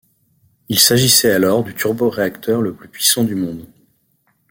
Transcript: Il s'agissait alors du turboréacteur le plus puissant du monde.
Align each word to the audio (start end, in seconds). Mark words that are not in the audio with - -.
Il 0.67 0.79
s'agissait 0.79 1.29
alors 1.31 1.63
du 1.63 1.75
turboréacteur 1.75 2.59
le 2.63 2.73
plus 2.73 2.89
puissant 2.89 3.23
du 3.23 3.35
monde. 3.35 3.67